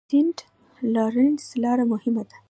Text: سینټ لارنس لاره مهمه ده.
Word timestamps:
سینټ 0.09 0.37
لارنس 0.93 1.43
لاره 1.63 1.85
مهمه 1.93 2.23
ده. 2.29 2.35